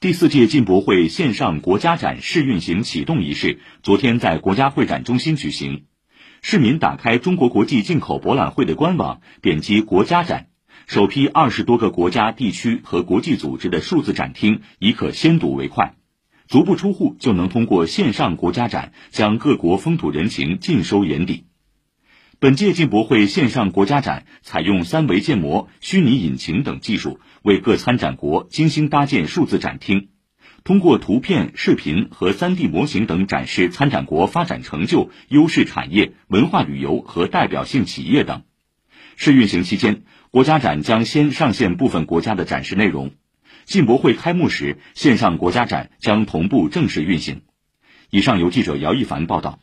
[0.00, 5.86] 第四届进博会线上国家展试运行启动仪式昨天在国家会展中心举行。
[6.40, 10.50] 市民打开中国国际进口博览会的官网，点击国家展，
[10.86, 15.96] 首批二十多个国家、地区和国际组织的数字展厅已可先睹为快，
[16.46, 21.47] 足不出户就能通过线上国家展将各国风土人情尽收眼底。
[22.40, 30.10] 本届进博会线上国家展采用三维建模、虚拟引擎等技术，为各参展国精心搭建数字展厅，
[30.62, 38.44] 通过图片、视频和 3D 模型等展示参展国发展成就、优势产业、文化旅游和代表性企业等。
[39.16, 43.10] 试运行期间，国家展将先上线部分国家的展示内容，
[43.64, 47.42] 进博会开幕时，线上国家展将同步正式运行。
[48.10, 49.58] 以上由记者姚一凡报道。